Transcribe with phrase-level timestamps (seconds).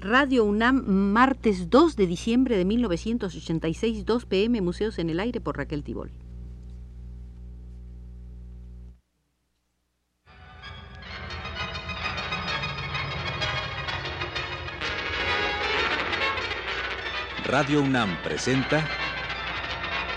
[0.00, 5.58] Radio UNAM, martes 2 de diciembre de 1986, 2 pm, Museos en el Aire por
[5.58, 6.10] Raquel Tibol.
[17.44, 18.88] Radio UNAM presenta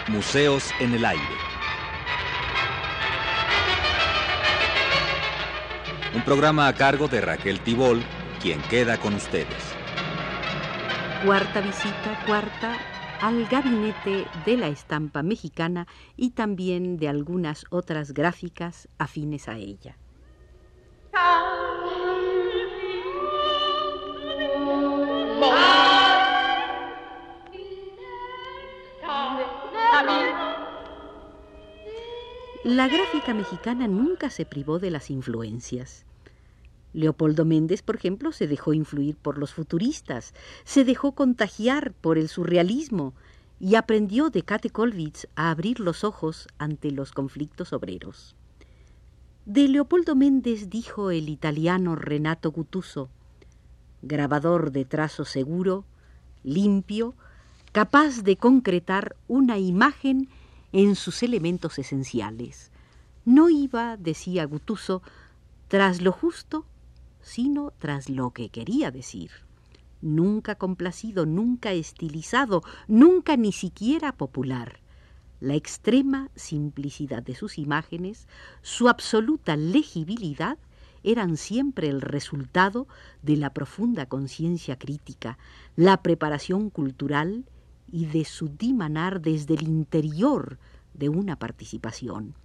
[0.07, 1.23] Museos en el Aire.
[6.15, 8.01] Un programa a cargo de Raquel Tibol,
[8.43, 9.73] quien queda con ustedes
[11.25, 12.77] cuarta visita, cuarta
[13.21, 19.97] al gabinete de la estampa mexicana y también de algunas otras gráficas afines a ella.
[32.65, 36.05] La gráfica mexicana nunca se privó de las influencias.
[36.93, 42.29] Leopoldo Méndez, por ejemplo, se dejó influir por los futuristas, se dejó contagiar por el
[42.29, 43.13] surrealismo
[43.59, 48.35] y aprendió de Kate Kollwitz a abrir los ojos ante los conflictos obreros.
[49.45, 53.09] De Leopoldo Méndez dijo el italiano Renato Guttuso,
[54.01, 55.85] grabador de trazo seguro,
[56.43, 57.15] limpio,
[57.71, 60.29] capaz de concretar una imagen
[60.71, 62.71] en sus elementos esenciales.
[63.25, 65.01] No iba, decía Guttuso,
[65.67, 66.65] tras lo justo,
[67.23, 69.31] sino tras lo que quería decir.
[70.01, 74.79] Nunca complacido, nunca estilizado, nunca ni siquiera popular.
[75.39, 78.27] La extrema simplicidad de sus imágenes,
[78.61, 80.57] su absoluta legibilidad,
[81.03, 82.87] eran siempre el resultado
[83.21, 85.37] de la profunda conciencia crítica,
[85.75, 87.45] la preparación cultural
[87.91, 90.57] y de su dimanar desde el interior
[90.93, 92.35] de una participación.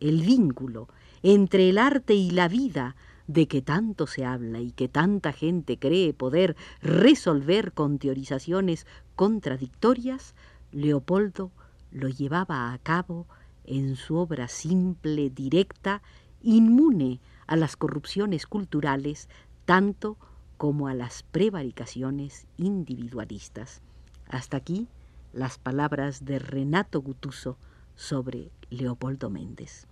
[0.00, 0.88] El vínculo
[1.22, 2.96] entre el arte y la vida
[3.26, 10.34] de que tanto se habla y que tanta gente cree poder resolver con teorizaciones contradictorias,
[10.72, 11.50] Leopoldo
[11.90, 13.26] lo llevaba a cabo
[13.64, 16.02] en su obra simple, directa,
[16.42, 19.28] inmune a las corrupciones culturales,
[19.64, 20.16] tanto
[20.56, 23.82] como a las prevaricaciones individualistas.
[24.28, 24.88] Hasta aquí
[25.32, 27.56] las palabras de Renato Gutuso
[27.94, 29.86] sobre Leopoldo Méndez.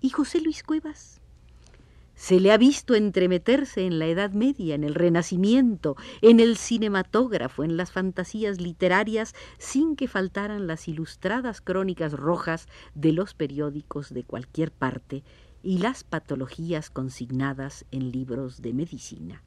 [0.00, 1.20] ¿Y José Luis Cuevas?
[2.16, 7.62] Se le ha visto entremeterse en la Edad Media, en el Renacimiento, en el cinematógrafo,
[7.62, 14.24] en las fantasías literarias, sin que faltaran las ilustradas crónicas rojas de los periódicos de
[14.24, 15.24] cualquier parte
[15.62, 19.42] y las patologías consignadas en libros de medicina.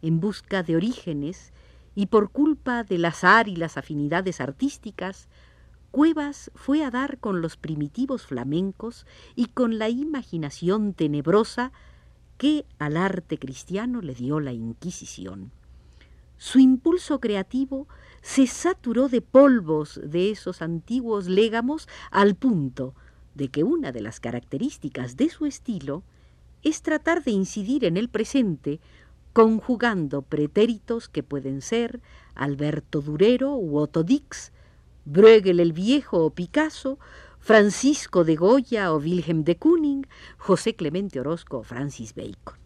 [0.00, 1.52] En busca de orígenes
[1.96, 5.28] y por culpa del azar y las afinidades artísticas,
[5.90, 11.72] Cuevas fue a dar con los primitivos flamencos y con la imaginación tenebrosa
[12.38, 15.50] que al arte cristiano le dio la Inquisición.
[16.38, 17.86] Su impulso creativo
[18.22, 22.94] se saturó de polvos de esos antiguos légamos al punto
[23.34, 26.02] de que una de las características de su estilo
[26.62, 28.80] es tratar de incidir en el presente
[29.32, 32.00] conjugando pretéritos que pueden ser
[32.34, 34.52] Alberto Durero u Otto Dix,
[35.04, 36.98] Bruegel el Viejo o Picasso,
[37.38, 40.06] Francisco de Goya o Wilhelm de Kooning,
[40.36, 42.58] José Clemente Orozco o Francis Bacon.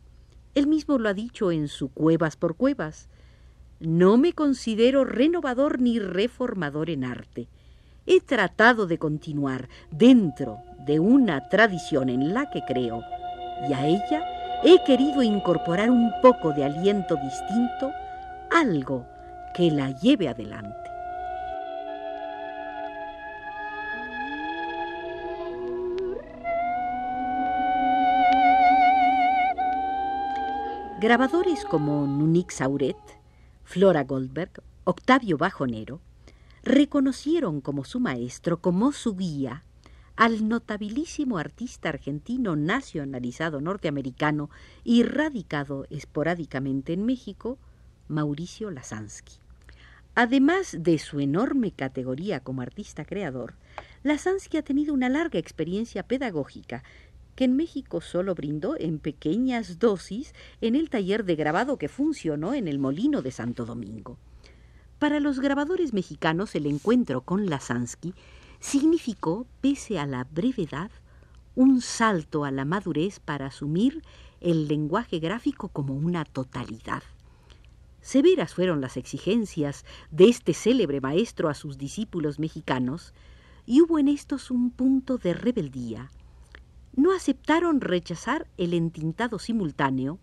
[0.55, 3.09] Él mismo lo ha dicho en su Cuevas por Cuevas.
[3.81, 7.49] No me considero renovador ni reformador en arte.
[8.07, 13.03] He tratado de continuar dentro de una tradición en la que creo
[13.69, 14.25] y a ella
[14.63, 17.93] he querido incorporar un poco de aliento distinto,
[18.51, 19.07] algo
[19.55, 20.94] que la lleve adelante.
[31.05, 32.97] Grabadores como Nunik Sauret,
[33.63, 36.01] Flora Goldberg, Octavio Bajonero,
[36.63, 39.65] reconocieron como su maestro, como su guía,
[40.17, 44.49] al notabilísimo artista argentino nacionalizado norteamericano
[44.83, 47.59] y radicado esporádicamente en México,
[48.09, 49.35] Mauricio Lasansky.
[50.15, 53.57] Además de su enorme categoría como artista creador,
[54.05, 56.83] Lasansky ha tenido una larga experiencia pedagógica
[57.35, 62.55] que en México solo brindó en pequeñas dosis en el taller de grabado que funcionó
[62.55, 64.19] en el Molino de Santo Domingo.
[64.99, 68.15] Para los grabadores mexicanos el encuentro con Lasansky
[68.61, 70.91] significó, pese a la brevedad,
[71.55, 74.03] un salto a la madurez para asumir
[74.41, 77.03] el lenguaje gráfico como una totalidad.
[78.01, 83.15] Severas fueron las exigencias de este célebre maestro a sus discípulos mexicanos,
[83.67, 86.11] y hubo en estos un punto de rebeldía,
[86.97, 90.19] no aceptaron rechazar el entintado simultáneo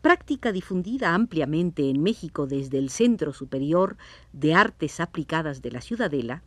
[0.00, 3.96] práctica difundida ampliamente en México desde el Centro Superior
[4.32, 6.42] de Artes Aplicadas de la Ciudadela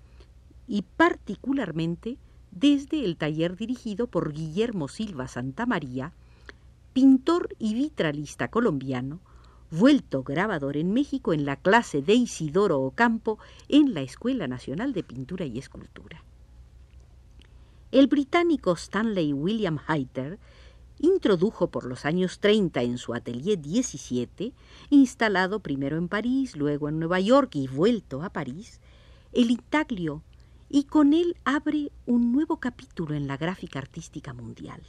[0.67, 2.17] y particularmente
[2.51, 6.13] desde el taller dirigido por Guillermo Silva Santamaría,
[6.93, 9.19] pintor y vitralista colombiano,
[9.69, 13.37] vuelto grabador en México en la clase de Isidoro Ocampo
[13.69, 16.23] en la Escuela Nacional de Pintura y Escultura.
[17.91, 20.39] El británico Stanley William Hayter
[20.99, 24.53] introdujo por los años 30 en su atelier 17,
[24.89, 28.79] instalado primero en París, luego en Nueva York y vuelto a París,
[29.33, 30.23] el intaglio
[30.69, 34.81] y con él abre un nuevo capítulo en la gráfica artística mundial.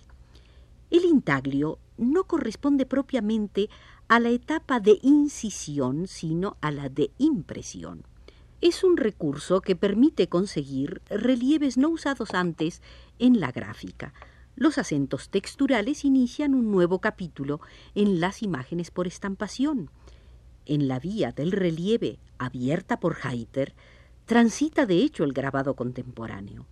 [0.90, 3.68] El intaglio no corresponde propiamente
[4.06, 8.04] a la etapa de incisión, sino a la de impresión.
[8.62, 12.80] Es un recurso que permite conseguir relieves no usados antes
[13.18, 14.14] en la gráfica,
[14.54, 17.60] los acentos texturales inician un nuevo capítulo
[17.94, 19.90] en las imágenes por estampación.
[20.66, 23.74] En la vía del relieve, abierta por Hayter,
[24.26, 26.66] transita de hecho el grabado contemporáneo.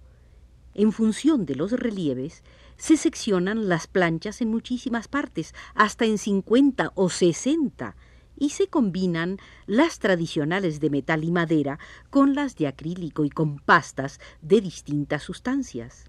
[0.74, 2.44] En función de los relieves,
[2.76, 7.96] se seccionan las planchas en muchísimas partes, hasta en 50 o 60,
[8.40, 11.78] y se combinan las tradicionales de metal y madera
[12.08, 16.06] con las de acrílico y con pastas de distintas sustancias.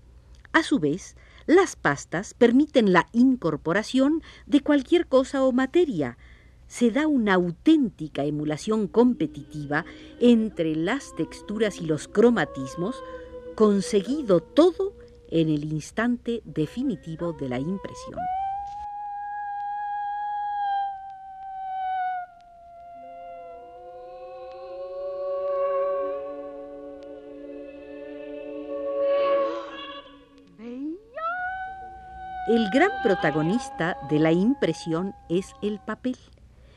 [0.54, 6.18] A su vez, las pastas permiten la incorporación de cualquier cosa o materia.
[6.68, 9.86] Se da una auténtica emulación competitiva
[10.20, 12.96] entre las texturas y los cromatismos,
[13.56, 14.94] conseguido todo
[15.30, 18.20] en el instante definitivo de la impresión.
[32.52, 36.18] El gran protagonista de la impresión es el papel.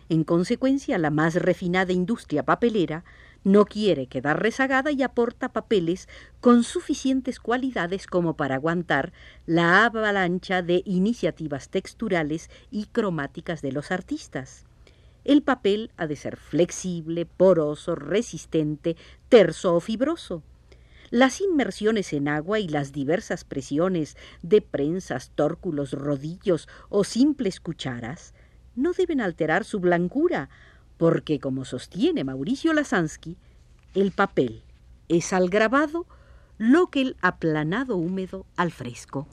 [0.09, 3.03] En consecuencia, la más refinada industria papelera
[3.43, 6.09] no quiere quedar rezagada y aporta papeles
[6.41, 9.13] con suficientes cualidades como para aguantar
[9.47, 14.67] la avalancha de iniciativas texturales y cromáticas de los artistas.
[15.25, 18.95] El papel ha de ser flexible, poroso, resistente,
[19.29, 20.45] terso o fibroso.
[21.15, 28.35] Las inmersiones en agua y las diversas presiones de prensas, tórculos, rodillos o simples cucharas
[28.75, 30.49] no deben alterar su blancura,
[30.97, 33.37] porque, como sostiene Mauricio Lasansky,
[33.95, 34.65] el papel
[35.09, 36.09] es al grabado
[36.59, 39.29] lo que el aplanado húmedo al fresco.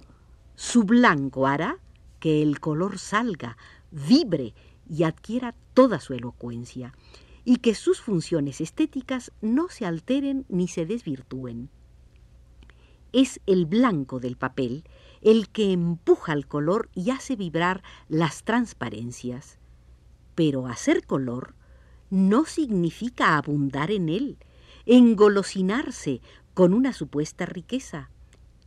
[0.53, 1.79] Su blanco hará
[2.19, 3.57] que el color salga,
[3.89, 4.53] vibre
[4.87, 6.93] y adquiera toda su elocuencia
[7.43, 11.69] y que sus funciones estéticas no se alteren ni se desvirtúen.
[13.13, 14.83] Es el blanco del papel
[15.21, 19.59] el que empuja el color y hace vibrar las transparencias.
[20.35, 21.55] Pero hacer color
[22.09, 24.37] no significa abundar en él,
[24.85, 26.21] engolosinarse
[26.53, 28.09] con una supuesta riqueza.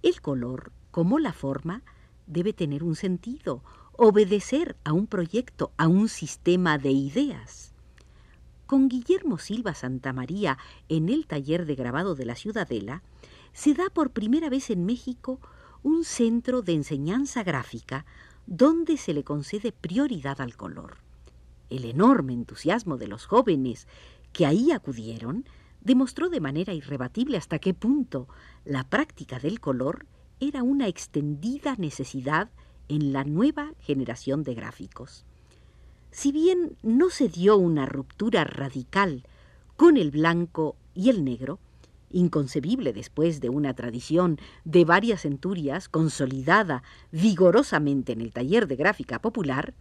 [0.02, 1.82] El color, como la forma,
[2.26, 3.62] debe tener un sentido,
[3.92, 7.73] obedecer a un proyecto, a un sistema de ideas.
[8.66, 10.56] Con Guillermo Silva Santamaría
[10.88, 13.02] en el taller de grabado de la Ciudadela,
[13.52, 15.38] se da por primera vez en México
[15.82, 18.06] un centro de enseñanza gráfica
[18.46, 20.96] donde se le concede prioridad al color.
[21.68, 23.86] El enorme entusiasmo de los jóvenes
[24.32, 25.44] que ahí acudieron
[25.82, 28.28] demostró de manera irrebatible hasta qué punto
[28.64, 30.06] la práctica del color
[30.40, 32.50] era una extendida necesidad
[32.88, 35.26] en la nueva generación de gráficos.
[36.14, 39.24] Si bien no se dio una ruptura radical
[39.76, 41.58] con el blanco y el negro,
[42.08, 49.18] inconcebible después de una tradición de varias centurias consolidada vigorosamente en el taller de gráfica
[49.18, 49.74] popular,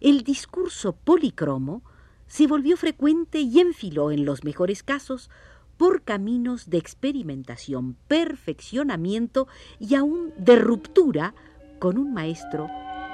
[0.00, 1.82] el discurso policromo
[2.26, 5.28] se volvió frecuente y enfiló en los mejores casos
[5.76, 9.48] por caminos de experimentación, perfeccionamiento
[9.78, 11.34] y aún de ruptura
[11.78, 12.68] con un maestro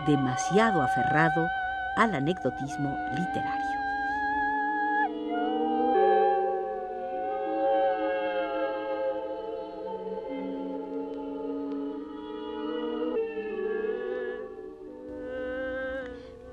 [0.06, 1.48] demasiado aferrado
[1.96, 3.84] al anecdotismo literario.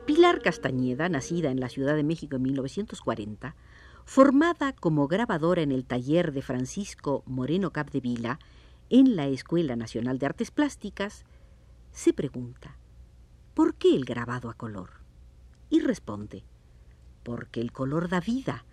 [0.05, 3.55] Pilar Castañeda, nacida en la Ciudad de México en 1940,
[4.05, 8.39] formada como grabadora en el taller de Francisco Moreno Capdevila
[8.89, 11.23] en la Escuela Nacional de Artes Plásticas,
[11.91, 12.77] se pregunta,
[13.53, 15.00] ¿por qué el grabado a color?
[15.71, 16.43] Y responde,
[17.23, 18.65] porque el color da vida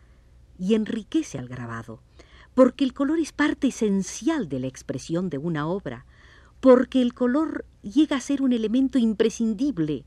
[0.59, 2.03] y enriquece al grabado,
[2.55, 6.05] porque el color es parte esencial de la expresión de una obra,
[6.61, 10.05] porque el color llega a ser un elemento imprescindible.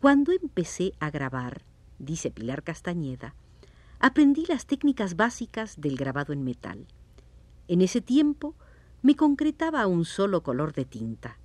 [0.00, 1.62] Cuando empecé a grabar,
[1.98, 3.34] dice Pilar Castañeda,
[4.00, 6.86] aprendí las técnicas básicas del grabado en metal.
[7.68, 8.54] En ese tiempo
[9.00, 11.38] me concretaba a un solo color de tinta,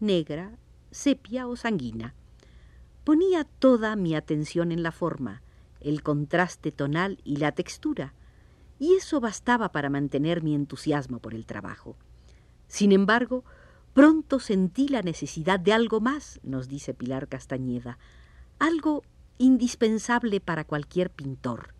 [0.00, 0.58] negra,
[0.90, 2.14] sepia o sanguina.
[3.04, 5.42] Ponía toda mi atención en la forma,
[5.80, 8.14] el contraste tonal y la textura,
[8.78, 11.96] y eso bastaba para mantener mi entusiasmo por el trabajo.
[12.68, 13.44] Sin embargo,
[13.92, 17.98] pronto sentí la necesidad de algo más, nos dice Pilar Castañeda,
[18.58, 19.02] algo
[19.38, 21.74] indispensable para cualquier pintor,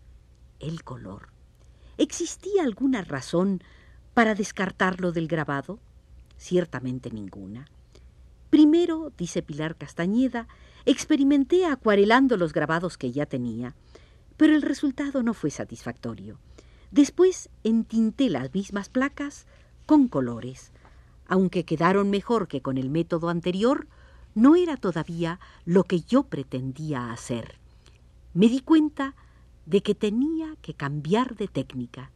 [0.59, 1.29] el color.
[1.97, 3.61] ¿Existía alguna razón
[4.13, 5.79] para descartarlo del grabado?
[6.37, 7.65] Ciertamente ninguna.
[8.49, 10.47] Primero, dice Pilar Castañeda,
[10.85, 13.75] experimenté acuarelando los grabados que ya tenía,
[14.37, 16.39] pero el resultado no fue satisfactorio.
[16.91, 19.47] Después entinté las mismas placas
[19.85, 20.71] con colores.
[21.27, 23.87] Aunque quedaron mejor que con el método anterior,
[24.35, 27.55] no era todavía lo que yo pretendía hacer.
[28.33, 29.15] Me di cuenta
[29.65, 32.11] de que tenía que cambiar de técnica,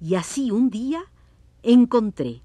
[0.00, 1.04] y así un día
[1.62, 2.42] encontré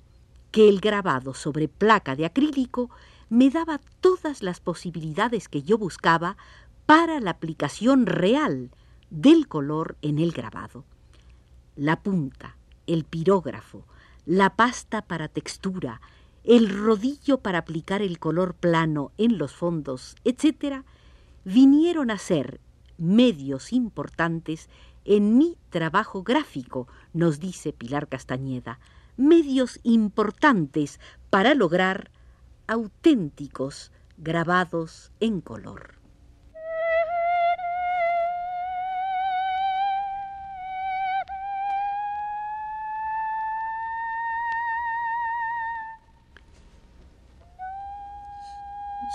[0.52, 2.90] que el grabado sobre placa de acrílico
[3.30, 6.38] me daba todas las posibilidades que yo buscaba
[6.86, 8.72] para la aplicación real
[9.10, 10.86] del color en el grabado.
[11.76, 12.56] La punta,
[12.88, 13.86] el pirógrafo,
[14.26, 16.02] la pasta para textura,
[16.44, 20.84] el rodillo para aplicar el color plano en los fondos, etc.,
[21.44, 22.60] vinieron a ser
[22.98, 24.70] medios importantes
[25.06, 28.80] en mi trabajo gráfico, nos dice Pilar Castañeda,
[29.16, 32.12] medios importantes para lograr
[32.68, 35.96] auténticos grabados en color.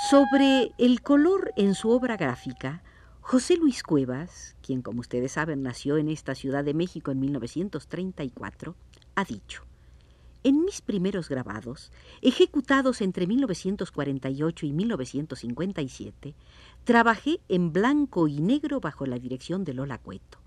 [0.09, 2.83] Sobre el color en su obra gráfica,
[3.21, 8.75] José Luis Cuevas, quien como ustedes saben nació en esta Ciudad de México en 1934,
[9.15, 9.65] ha dicho,
[10.45, 16.35] en mis primeros grabados, ejecutados entre 1948 y 1957,
[16.85, 20.39] trabajé en blanco y negro bajo la dirección de Lola Cueto.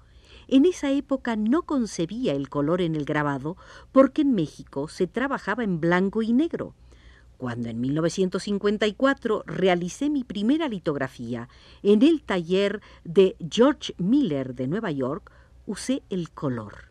[0.48, 3.58] En esa época no concebía el color en el grabado
[3.92, 6.76] porque en México se trabajaba en blanco y negro.
[7.38, 11.50] Cuando en 1954 realicé mi primera litografía
[11.84, 15.32] en el taller de George Miller de Nueva York,
[15.66, 16.85] usé el color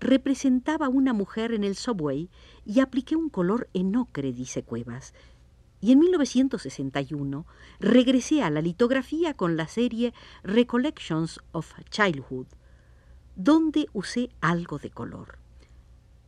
[0.00, 2.30] representaba una mujer en el subway
[2.64, 5.14] y apliqué un color en ocre, dice Cuevas.
[5.80, 7.46] Y en 1961
[7.78, 12.46] regresé a la litografía con la serie Recollections of Childhood,
[13.36, 15.38] donde usé algo de color.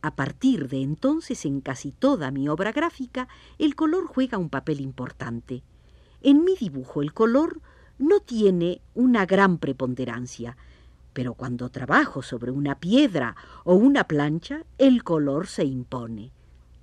[0.01, 3.27] A partir de entonces, en casi toda mi obra gráfica,
[3.57, 5.63] el color juega un papel importante.
[6.21, 7.61] En mi dibujo el color
[7.99, 10.57] no tiene una gran preponderancia,
[11.13, 16.31] pero cuando trabajo sobre una piedra o una plancha, el color se impone.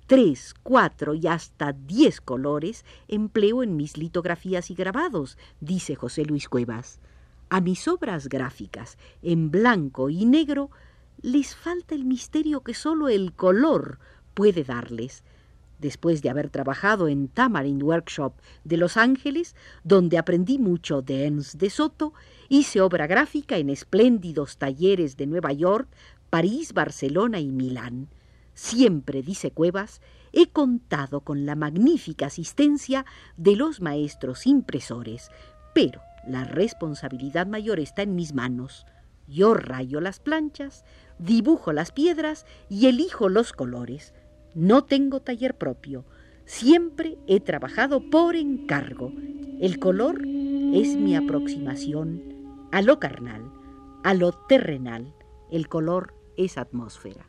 [0.07, 6.49] Tres, cuatro y hasta diez colores empleo en mis litografías y grabados, dice José Luis
[6.49, 6.99] Cuevas.
[7.49, 10.69] A mis obras gráficas, en blanco y negro,
[11.21, 13.99] les falta el misterio que sólo el color
[14.33, 15.23] puede darles.
[15.81, 18.33] Después de haber trabajado en Tamarind Workshop
[18.63, 22.13] de Los Ángeles, donde aprendí mucho de Ernst de Soto,
[22.53, 25.87] Hice obra gráfica en espléndidos talleres de Nueva York,
[26.29, 28.09] París, Barcelona y Milán.
[28.53, 30.01] Siempre, dice Cuevas,
[30.33, 33.05] he contado con la magnífica asistencia
[33.37, 35.29] de los maestros impresores,
[35.73, 38.85] pero la responsabilidad mayor está en mis manos.
[39.29, 40.83] Yo rayo las planchas,
[41.19, 44.13] dibujo las piedras y elijo los colores.
[44.53, 46.05] No tengo taller propio.
[46.45, 49.13] Siempre he trabajado por encargo.
[49.59, 52.23] El color es mi aproximación
[52.71, 53.51] a lo carnal,
[54.03, 55.13] a lo terrenal,
[55.51, 57.25] el color es atmósfera.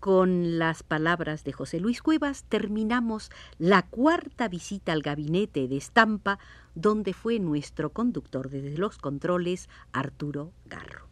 [0.00, 6.40] Con las palabras de José Luis Cuevas terminamos la cuarta visita al gabinete de estampa
[6.74, 11.11] donde fue nuestro conductor desde los controles, Arturo Garro.